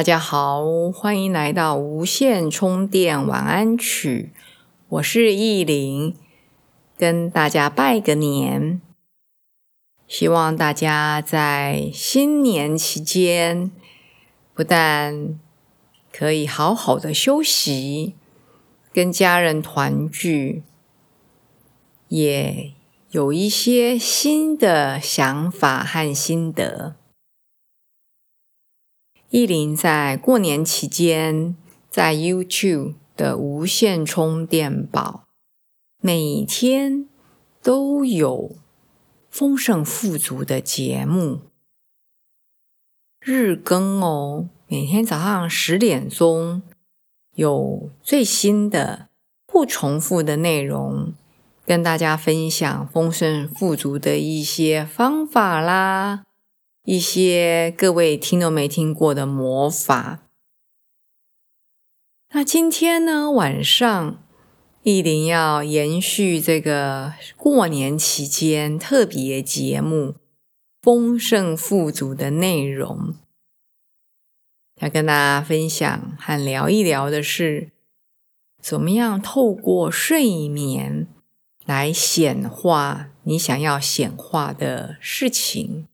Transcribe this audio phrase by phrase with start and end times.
[0.00, 4.32] 大家好，欢迎来到无线充电晚安曲。
[4.88, 6.16] 我是意林，
[6.96, 8.80] 跟大家拜个年。
[10.08, 13.70] 希望大家在新年期间，
[14.54, 15.38] 不但
[16.10, 18.14] 可以好好的休息，
[18.94, 20.62] 跟家人团聚，
[22.08, 22.72] 也
[23.10, 26.96] 有一些新的想法和心得。
[29.30, 31.56] 意林在过年期间，
[31.88, 35.28] 在 YouTube 的无线充电宝，
[36.02, 37.08] 每天
[37.62, 38.56] 都有
[39.28, 41.42] 丰盛富足的节目，
[43.20, 44.48] 日更哦。
[44.66, 46.62] 每天早上十点钟
[47.36, 49.10] 有最新的、
[49.46, 51.12] 不重复的内容，
[51.64, 56.24] 跟大家分享丰盛富足的一些方法啦。
[56.84, 60.26] 一些各位听都没听过的魔法。
[62.32, 64.22] 那今天呢，晚上
[64.82, 70.14] 一定要延续这个过年期间特别节目
[70.80, 73.14] “丰盛富足”的内容，
[74.80, 77.72] 要跟大家分享和聊一聊的是，
[78.62, 81.06] 怎么样透过睡眠
[81.66, 85.88] 来显化你想要显化的事情。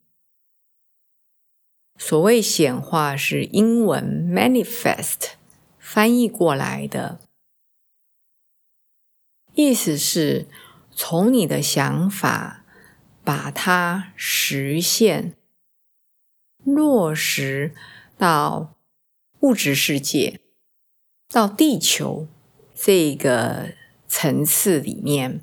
[1.99, 5.31] 所谓显化是英文 manifest
[5.79, 7.21] 翻译过来的，
[9.55, 10.47] 意思是
[10.95, 12.65] 从你的想法
[13.25, 15.35] 把它实现、
[16.65, 17.75] 落实
[18.19, 18.77] 到
[19.41, 20.41] 物质世界、
[21.29, 22.29] 到地球
[22.75, 23.75] 这个
[24.07, 25.41] 层次里面。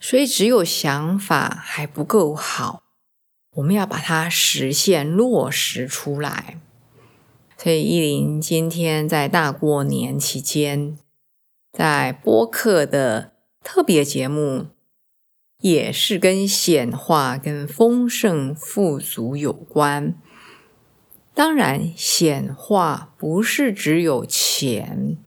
[0.00, 2.79] 所以，只有想法还不够好。
[3.60, 6.58] 我们要把它实现落实出来，
[7.58, 10.98] 所以依林今天在大过年期间，
[11.70, 14.68] 在播客的特别节目，
[15.58, 20.14] 也是跟显化、跟丰盛富足有关。
[21.34, 25.18] 当然，显化不是只有钱，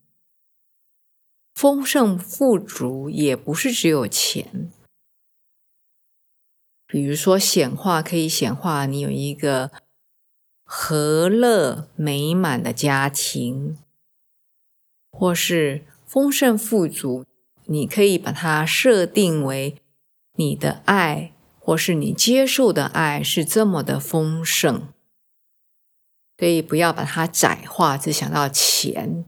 [1.54, 4.72] 丰盛富足也不是只有钱。
[6.94, 9.72] 比如说，显化可以显化你有一个
[10.64, 13.80] 和乐美满的家庭，
[15.12, 17.26] 或是丰盛富足，
[17.66, 19.76] 你可以把它设定为
[20.36, 24.88] 你的爱，或是你接受的爱是这么的丰盛。
[26.38, 29.26] 所以不要把它窄化，只想到钱。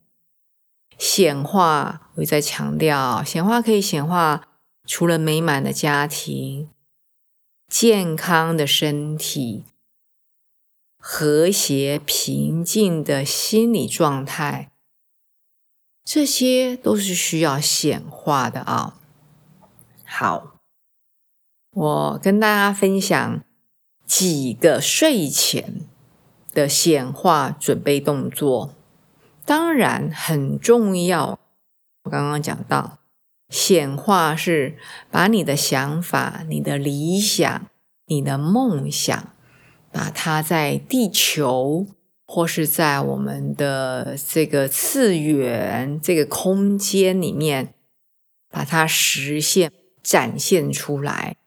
[0.99, 4.47] 显化，我在强调，显化可以显化
[4.85, 6.69] 除了美满的家庭。
[7.67, 9.65] 健康的身体、
[10.97, 14.71] 和谐平静的心理状态，
[16.03, 18.97] 这些都是需要显化的啊。
[20.05, 20.57] 好，
[21.71, 23.43] 我跟大家分享
[24.05, 25.81] 几个睡前
[26.53, 28.73] 的显化准备动作，
[29.43, 31.39] 当然很重要。
[32.03, 32.99] 我刚刚讲到。
[33.49, 34.75] 显化是
[35.11, 37.67] 把你的想法、你的理想、
[38.07, 39.33] 你的梦想，
[39.91, 41.85] 把它在地球
[42.25, 47.75] 或是在我们的这个次元、这个空间里面，
[48.49, 51.37] 把它实现、展现出来。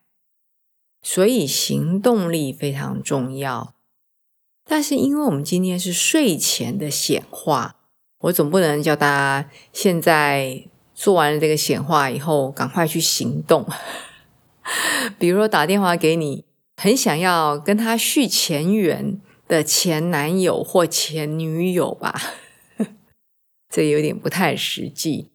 [1.02, 3.74] 所以行动力非常重要。
[4.64, 7.76] 但是，因为我们今天是睡前的显化，
[8.20, 9.08] 我总不能叫大
[9.42, 10.68] 家现在。
[10.98, 13.64] 做完了这个显化以后，赶快去行动。
[15.16, 16.44] 比如说打电话给你
[16.76, 22.20] 很想要跟他续前缘的前男友或前女友吧，
[23.70, 25.30] 这有点不太实际。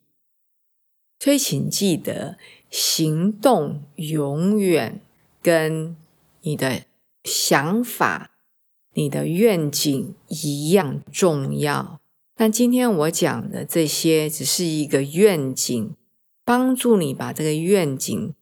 [1.18, 2.38] 所以请记得，
[2.70, 5.00] 行动永远
[5.42, 5.96] 跟
[6.42, 6.84] 你的
[7.24, 8.32] 想法、
[8.96, 12.02] 你的愿景一样重要。
[12.36, 15.96] 但今天我讲的这些只是一个愿景，
[16.44, 18.34] 帮助你把这个愿景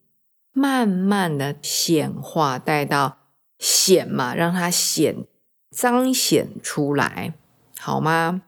[0.52, 3.18] 慢慢的显化，带到
[3.58, 5.26] 显嘛，让它显
[5.70, 7.34] 彰显出来，
[7.78, 8.42] 好吗？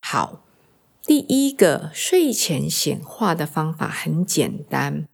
[0.00, 0.44] 好，
[1.02, 5.08] 第一个睡前显化的方法很简单，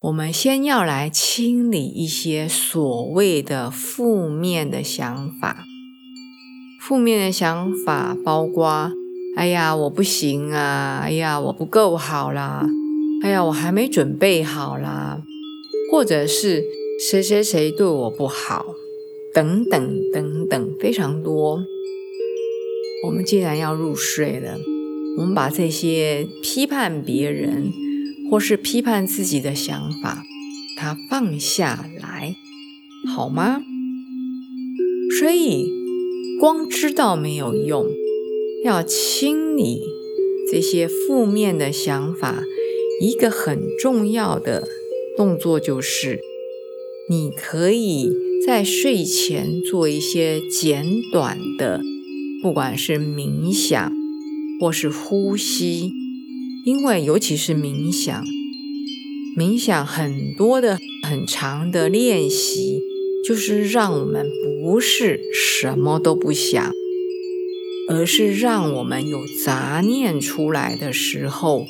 [0.00, 5.64] 我们先要来清理一些所谓的负面的想法。
[6.86, 8.92] 负面的想法包括：
[9.34, 11.00] 哎呀，我不行啊！
[11.02, 12.64] 哎呀，我不够好啦！
[13.24, 15.20] 哎呀，我还没准备好啦！
[15.90, 16.62] 或者是
[17.00, 18.66] 谁谁谁对我不好，
[19.34, 21.58] 等等等等，非常多。
[23.04, 24.56] 我们既然要入睡了，
[25.18, 27.72] 我们把这些批判别人
[28.30, 30.22] 或是批判自己的想法，
[30.78, 32.36] 它放下来，
[33.12, 33.60] 好吗？
[35.18, 35.84] 所以。
[36.38, 37.86] 光知道没有用，
[38.62, 39.80] 要清理
[40.52, 42.44] 这些负面的想法。
[43.00, 44.68] 一个很重要的
[45.16, 46.20] 动作就是，
[47.08, 48.10] 你可以
[48.46, 51.80] 在睡前做一些简短的，
[52.42, 53.92] 不管是冥想
[54.60, 55.92] 或是呼吸，
[56.64, 58.24] 因为尤其是冥想，
[59.38, 62.82] 冥想很多的很长的练习。
[63.26, 64.30] 就是让我们
[64.62, 66.72] 不是什么都不想，
[67.88, 71.66] 而是让我们有杂念出来的时候，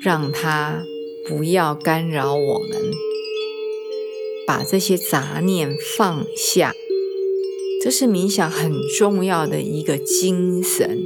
[0.00, 0.84] 让它
[1.28, 2.92] 不要干扰我们，
[4.46, 6.72] 把这些杂念放下。
[7.82, 11.02] 这是冥想很重要的一个精神。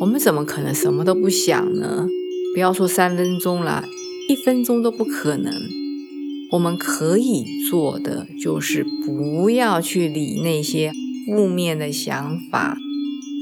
[0.00, 2.08] 我们怎么可能什么都不想呢？
[2.54, 3.84] 不要说三分钟了，
[4.28, 5.52] 一分钟都不可能。
[6.54, 10.92] 我们可以做的就是不要去理那些
[11.26, 12.78] 负面的想法、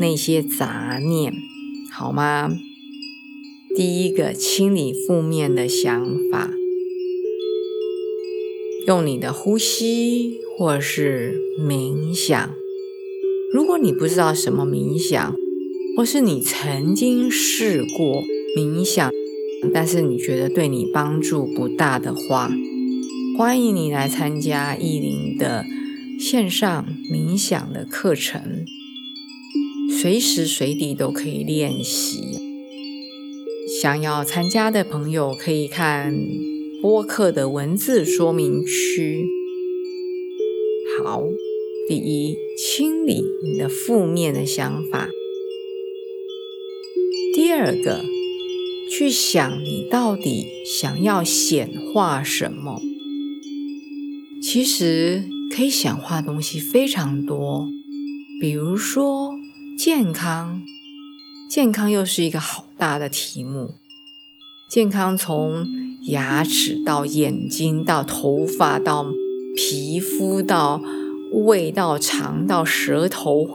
[0.01, 1.35] 那些杂念，
[1.91, 2.51] 好吗？
[3.77, 6.51] 第一个，清理负面的想法，
[8.87, 12.55] 用你的呼吸或是冥想。
[13.53, 15.35] 如果你不知道什么冥想，
[15.99, 18.23] 或是你曾经试过
[18.57, 19.11] 冥想，
[19.75, 22.51] 但是你觉得对你帮助不大的话，
[23.37, 25.65] 欢迎你来参加意林的
[26.19, 28.67] 线上冥想的课程，
[29.91, 32.39] 随时随地都可以练习。
[33.81, 36.15] 想要参加的朋友可以看
[36.83, 39.27] 播客的文字说明区。
[41.03, 41.25] 好，
[41.89, 45.09] 第一，清理你的负面的想法；
[47.35, 48.05] 第二个，
[48.91, 52.83] 去想你到底想要显化什么。
[54.43, 55.23] 其实
[55.55, 57.69] 可以显化的东西非常多，
[58.41, 59.31] 比如说
[59.79, 60.61] 健康，
[61.49, 63.75] 健康又是一个好大的题目。
[64.69, 65.65] 健康从
[66.09, 69.07] 牙齿到眼睛到头发到
[69.55, 70.83] 皮肤到
[71.47, 73.49] 胃到肠到舌头，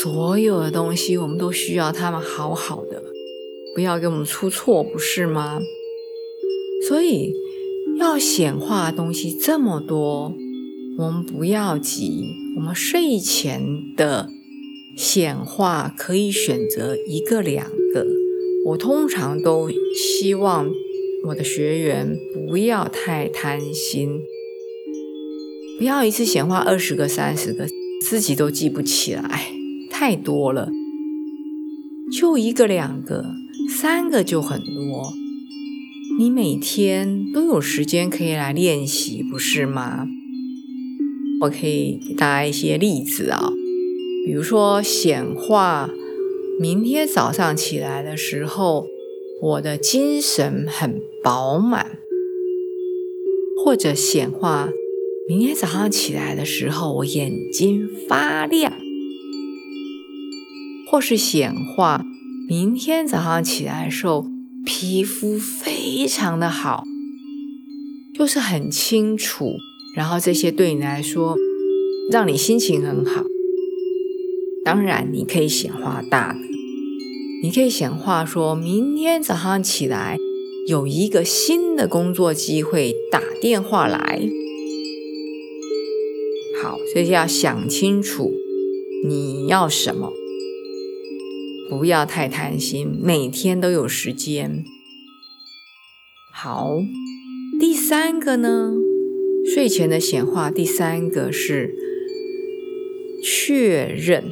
[0.00, 3.02] 所有的东西我们都需要它们好好的，
[3.74, 5.60] 不要给我们出错，不是吗？
[6.88, 7.41] 所以。
[8.02, 10.34] 要显化的东西这么多，
[10.98, 12.26] 我们不要急。
[12.56, 13.62] 我们睡前
[13.96, 14.28] 的
[14.96, 18.04] 显化可以选择一个、两个。
[18.66, 20.68] 我通常都希望
[21.28, 22.18] 我的学员
[22.48, 24.20] 不要太贪心，
[25.78, 27.66] 不要一次显化二十个、三十个，
[28.02, 29.52] 自己都记不起来，
[29.90, 30.68] 太多了。
[32.12, 33.24] 就一个、两个、
[33.70, 35.21] 三个就很多。
[36.22, 40.06] 你每天都有时间可以来练习，不是吗？
[41.40, 43.50] 我可以给大家一些例子啊，
[44.24, 45.90] 比如说显化，
[46.60, 48.86] 明天早上起来的时候，
[49.42, 51.86] 我的精神很饱满；
[53.64, 54.70] 或者显化，
[55.28, 58.74] 明天早上起来的时候，我眼睛发亮；
[60.88, 62.06] 或是显化，
[62.48, 64.31] 明天早上起来的时候。
[64.64, 66.84] 皮肤非常的好，
[68.14, 69.56] 就是很清楚，
[69.96, 71.36] 然后这些对你来说，
[72.10, 73.24] 让你心情很好。
[74.64, 76.38] 当然，你可以显化大的，
[77.42, 80.16] 你可以显化说明天早上起来
[80.68, 84.22] 有一个新的工作机会打电话来。
[86.62, 88.32] 好，所以要想清楚
[89.04, 90.12] 你要什么。
[91.72, 94.62] 不要太贪心，每天都有时间。
[96.30, 96.76] 好，
[97.58, 98.74] 第三个呢？
[99.54, 101.74] 睡前的显化，第三个是
[103.24, 104.30] 确认，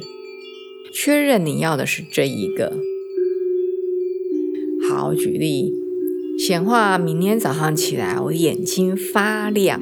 [0.93, 2.77] 确认你要的是这一个。
[4.87, 5.73] 好，举例
[6.37, 9.81] 显化，明天早上起来我眼睛发亮。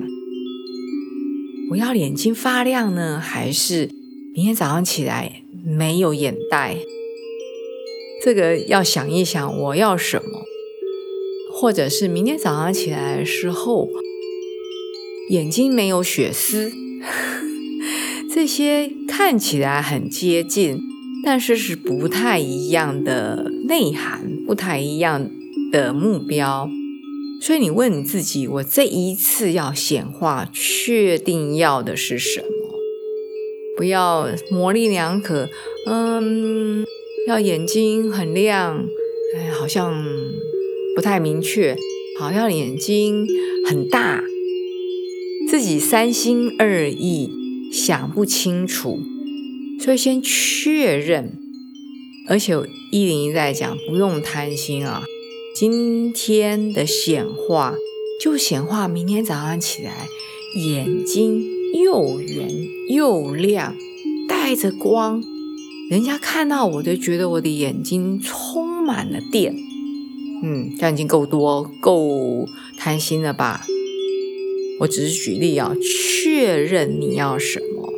[1.72, 3.90] 我要眼睛发亮呢，还是
[4.34, 6.78] 明天早上起来没有眼袋，
[8.22, 10.44] 这个要想一想我要什么，
[11.54, 13.90] 或者是明天早上起来的时候
[15.30, 16.72] 眼睛没有血丝，
[18.34, 20.80] 这些看起来很接近，
[21.24, 25.30] 但是是不太一样的内涵，不太一样
[25.72, 26.70] 的目标。
[27.42, 32.48] 所以你问你自己：我这一次要显化，确定要的是什么？
[33.78, 35.48] 不要模棱两可。
[35.88, 36.86] 嗯，
[37.30, 38.88] 要眼睛很亮，
[39.36, 40.04] 哎，好像
[40.96, 41.76] 不太明确。
[42.20, 43.26] 好像眼睛
[43.66, 44.22] 很大，
[45.48, 47.30] 自己三心二意，
[47.72, 49.00] 想不清楚。
[49.80, 51.38] 所以先确认，
[52.28, 52.60] 而且
[52.92, 55.04] 一零一在讲，不用贪心啊。
[55.56, 57.76] 今天的显化
[58.22, 60.08] 就显化，明天早上起来
[60.58, 61.48] 眼睛
[61.86, 62.50] 又圆
[62.90, 63.78] 又亮，
[64.28, 65.24] 带着光，
[65.90, 69.56] 人家看到我就觉得我的眼睛充满了电。
[70.44, 73.66] 嗯，这样已经够多、够贪心了吧？
[74.82, 77.92] 我只是举例啊，确认你要什么，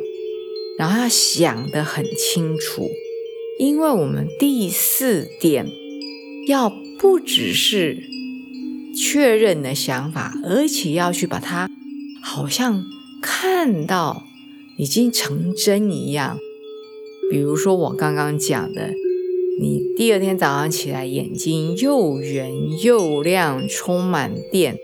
[0.78, 2.88] 然后要想得很清楚，
[3.58, 5.66] 因为我们第四点
[6.48, 6.72] 要。
[6.98, 8.00] 不只是
[8.96, 11.68] 确认的想法，而且要去把它
[12.22, 12.84] 好像
[13.20, 14.22] 看到
[14.78, 16.38] 已经成真一样。
[17.32, 18.92] 比如说我刚刚讲的，
[19.58, 22.52] 你第二天早上起来眼睛又圆
[22.84, 24.76] 又亮，充满电，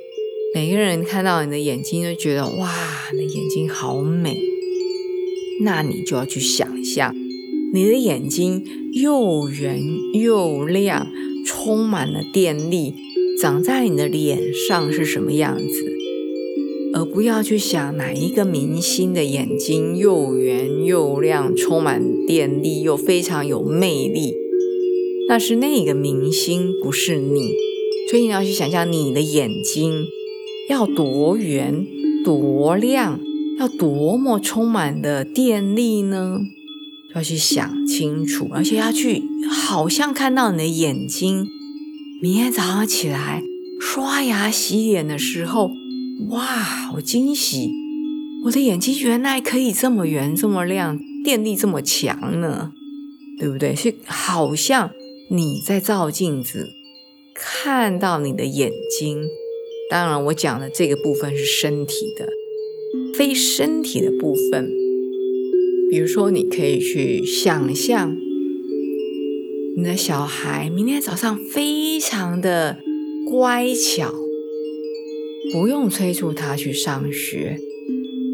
[0.55, 2.73] 每个人看到你的眼睛都觉得哇，
[3.13, 4.41] 你的眼睛好美。
[5.61, 7.15] 那你就要去想象，
[7.75, 8.65] 你的眼睛
[8.95, 9.83] 又圆
[10.15, 11.07] 又亮。
[11.45, 12.95] 充满了电力，
[13.41, 15.98] 长在你的脸上是什么样子？
[16.99, 24.35] 而不要去想哪一个明星的眼睛又圆又亮，充满电力又非常有魅力，
[25.29, 27.53] 那是那个明星，不是你。
[28.11, 30.07] 所以你要去想象你的眼睛
[30.69, 31.87] 要多圆、
[32.25, 33.21] 多亮，
[33.61, 36.41] 要多么充满的电力呢？
[37.15, 41.47] 要去想清楚，而且要去，好像看到你的眼睛。
[42.21, 43.45] 明天早上起来
[43.81, 45.71] 刷牙洗脸的时候，
[46.27, 47.71] 哇，好惊喜！
[48.45, 52.73] 我的眼睛原来可以这么圆、这么亮，电力这么强呢，
[53.39, 53.75] 对不对？
[53.75, 54.91] 所以好像
[55.31, 56.71] 你在照镜子，
[57.35, 59.23] 看到你的眼睛。
[59.89, 62.29] 当然，我讲的这个部分是身体的，
[63.17, 64.69] 非身体的部分。
[65.89, 68.15] 比如说，你可以去想象
[69.77, 72.79] 你的小孩明天早上非常的
[73.31, 74.13] 乖巧，
[75.53, 77.59] 不用催促他去上学，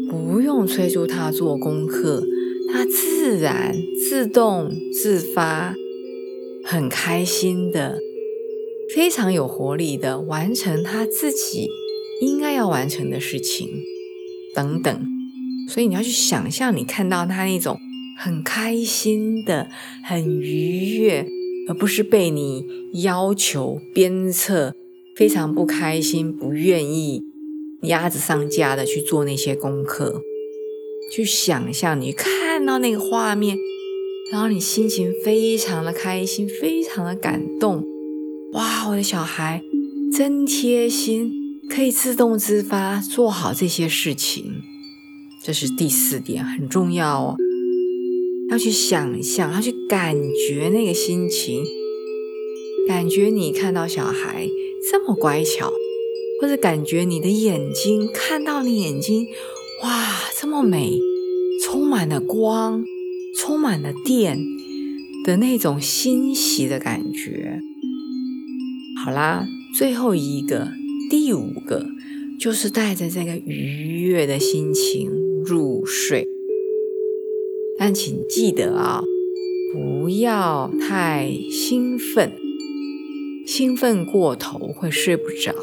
[0.09, 2.23] 不用催促他做功课，
[2.71, 3.75] 他自然、
[4.09, 5.75] 自动、自发，
[6.63, 7.99] 很开心的，
[8.93, 11.69] 非常有活力的完成他自己
[12.21, 13.69] 应该要完成的事情，
[14.53, 15.05] 等等。
[15.69, 17.79] 所以你要去想象，你看到他那种
[18.19, 19.69] 很开心的、
[20.03, 21.25] 很愉悦，
[21.67, 22.65] 而不是被你
[23.03, 24.75] 要求鞭策，
[25.15, 27.23] 非常不开心、不愿意
[27.83, 30.21] 鸭子上架的去做那些功课。
[31.11, 33.57] 去想象你看到那个画面，
[34.31, 37.85] 然后你心情非常的开心，非常的感动。
[38.53, 39.61] 哇，我的小孩
[40.11, 41.31] 真贴心，
[41.69, 44.61] 可以自动自发做好这些事情。
[45.43, 47.35] 这是第四点，很重要哦。
[48.49, 50.15] 要去想象，要去感
[50.47, 51.63] 觉那个心情，
[52.87, 54.47] 感觉你看到小孩
[54.91, 55.71] 这么乖巧，
[56.41, 59.27] 或者感觉你的眼睛看到你眼睛，
[59.83, 60.99] 哇，这么美，
[61.63, 62.85] 充满了光，
[63.35, 64.37] 充满了电
[65.23, 67.59] 的那种欣喜的感觉。
[69.03, 69.45] 好啦，
[69.77, 70.69] 最后一个，
[71.09, 71.87] 第五个，
[72.39, 75.09] 就是带着这个愉悦的心情。
[75.45, 76.27] 入睡，
[77.77, 79.03] 但请记得啊，
[79.71, 82.31] 不要太兴奋，
[83.45, 85.53] 兴奋过头会睡不着。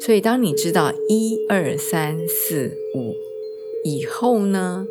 [0.00, 3.14] 所以，当你知道一二三四五
[3.84, 4.86] 以后呢，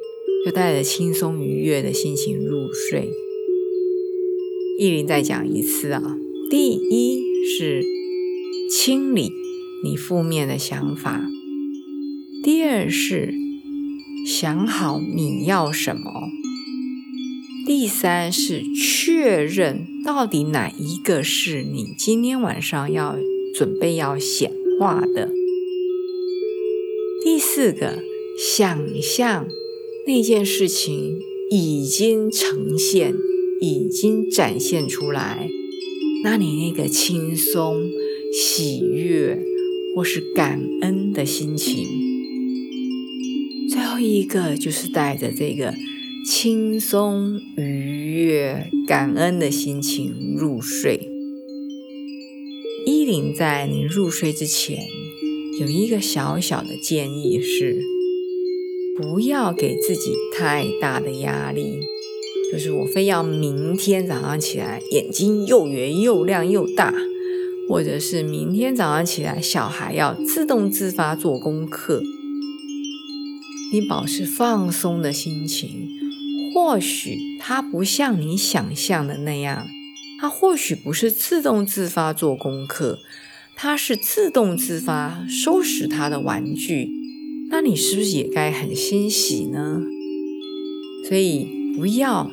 [0.45, 3.09] 就带着轻松愉悦的心情入睡。
[4.77, 6.17] 意林再讲一次啊，
[6.49, 7.83] 第一是
[8.71, 9.29] 清理
[9.83, 11.27] 你负面的想法，
[12.43, 13.33] 第二是。
[14.25, 16.29] 想好你要什么。
[17.65, 23.17] 第三是确认到底哪一个是你今天晚上要
[23.53, 25.31] 准备要显化的。
[27.23, 27.99] 第四个，
[28.37, 29.47] 想象
[30.07, 31.19] 那件事情
[31.51, 33.13] 已经呈现、
[33.59, 35.49] 已经展现出来，
[36.23, 37.89] 那你那个轻松、
[38.31, 39.43] 喜悦
[39.95, 41.85] 或是感恩的心情，
[43.69, 45.73] 最后一个就是带着这个
[46.31, 51.09] 轻松、愉悦、感恩的心情入睡。
[52.85, 54.77] 依林在你入睡之前，
[55.59, 57.81] 有一个小小的建议是：
[58.95, 61.79] 不要给自己太大的压力，
[62.53, 66.93] 就是我非要明天早上起来眼睛又圆又亮又大，
[67.67, 72.03] 或者是明天早上起来小孩要自动自发做功课。
[73.73, 75.89] 你保持放松的心情，
[76.61, 79.65] 或许它不像你想象的那样。
[80.19, 82.99] 他或许不是自动自发做功课，
[83.55, 86.89] 他是自动自发收拾他的玩具。
[87.49, 89.79] 那你是不是也该很欣喜呢？
[91.07, 91.47] 所以
[91.77, 92.29] 不要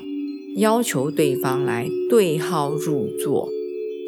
[0.56, 3.48] 要求对方来对号入座，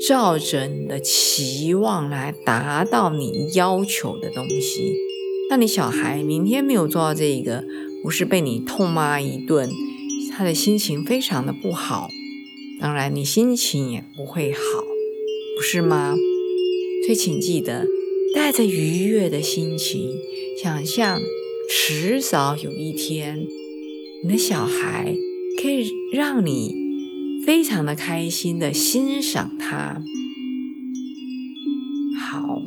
[0.08, 4.92] 照着你的期望来达到你要求的东西。
[5.48, 7.64] 那你小孩明天没有做到这个，
[8.02, 9.70] 不是被你痛骂一顿，
[10.38, 12.08] 他的心情非常的不好。
[12.80, 14.60] 当然，你心情也不会好，
[15.56, 16.14] 不是吗？
[17.04, 17.88] 所以，请记得
[18.32, 20.12] 带着愉悦的心情，
[20.62, 21.18] 想象
[21.68, 23.44] 迟早有一天，
[24.22, 25.12] 你的小孩
[25.60, 26.72] 可以让你
[27.44, 30.00] 非常的开心的欣赏他。
[32.16, 32.62] 好，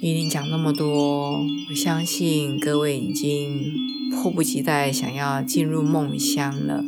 [0.00, 3.72] 依琳讲那么多，我相信各位已经
[4.10, 6.84] 迫不及待想要进入梦乡了。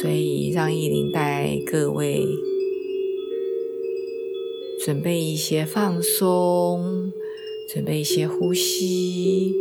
[0.00, 2.26] 所以，让意林带各位
[4.84, 7.12] 准备一些放松，
[7.68, 9.52] 准备一些呼吸。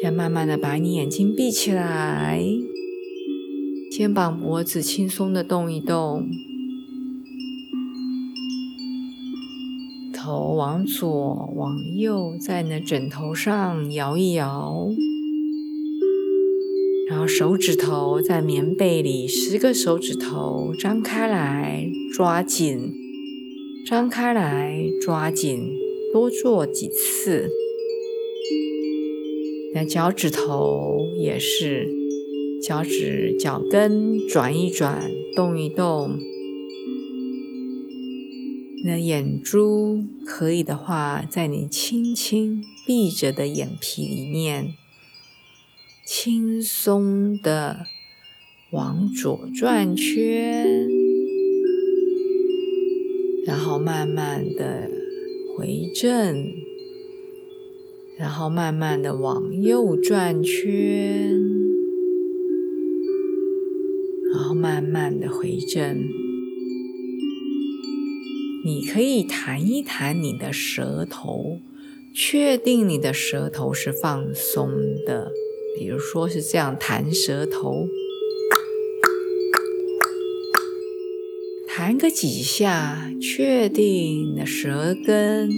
[0.00, 2.44] 先慢慢的把你眼睛闭起来，
[3.90, 6.28] 肩膀、脖子轻松的动一动，
[10.18, 14.88] 头往左往右，在你的枕头上摇一摇。
[17.08, 22.92] 然后手指头在棉被里，十个手指头张开来，抓紧，
[23.86, 25.70] 张开来，抓紧，
[26.12, 27.48] 多做几次。
[29.72, 31.88] 那脚趾头也是，
[32.62, 36.18] 脚趾脚跟转一转，动一动。
[38.88, 44.72] 你的眼珠可以的话，在你轻轻闭着的眼皮里面。
[46.06, 47.80] 轻松的
[48.70, 50.88] 往左转圈，
[53.44, 54.90] 然后慢慢的
[55.54, 56.54] 回正，
[58.16, 61.38] 然后慢慢的往右转圈，
[64.32, 66.08] 然后慢慢的回正。
[68.64, 71.60] 你可以弹一弹你的舌头，
[72.12, 74.70] 确定你的舌头是放松
[75.06, 75.30] 的。
[75.78, 77.86] 比如说是这样弹舌头，
[81.68, 85.48] 弹个几下，确定你的舌根、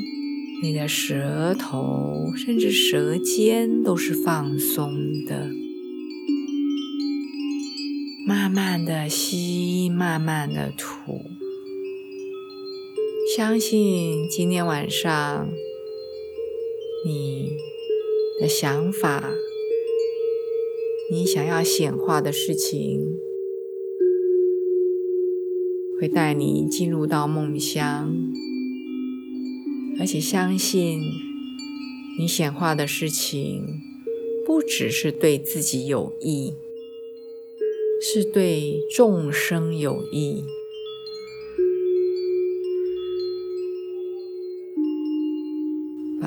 [0.62, 4.92] 你的舌头，甚至舌尖都是放松
[5.26, 5.48] 的。
[8.26, 11.39] 慢慢的吸，慢慢的吐。
[13.40, 15.48] 相信今天晚上
[17.06, 17.56] 你
[18.38, 19.32] 的想法。
[21.10, 23.18] 你想要显化的事情，
[25.98, 28.14] 会带你进入到梦乡，
[29.98, 31.00] 而且相信
[32.18, 33.64] 你显化的事情
[34.44, 36.52] 不只是对自己有益，
[38.02, 40.44] 是对众生有益。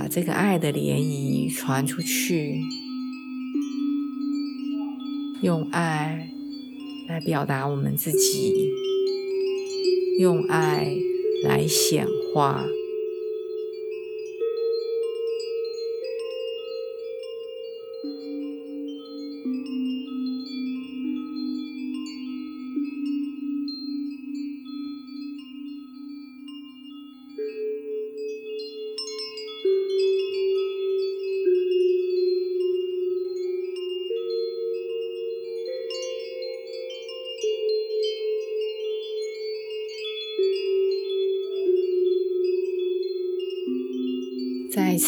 [0.04, 2.60] 把这个爱的涟漪传出去。
[5.42, 6.28] 用爱
[7.08, 8.70] 来表达我们自己，
[10.20, 10.94] 用爱
[11.46, 12.66] 来显化。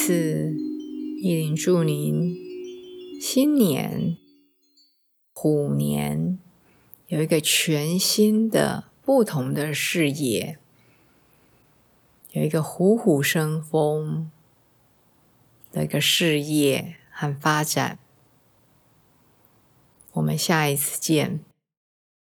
[0.06, 0.56] 次，
[1.20, 2.38] 意林祝您
[3.20, 4.15] 新年
[5.34, 6.38] 虎年
[7.08, 10.60] 有一个全新的、不同的视野，
[12.34, 14.30] 有一个虎虎生风
[15.72, 17.98] 的一个事业和发展。
[20.13, 21.39] 我们下一次见。